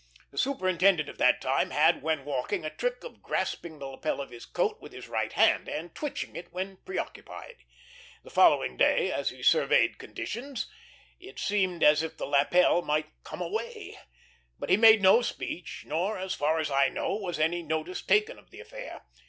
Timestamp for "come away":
13.23-13.99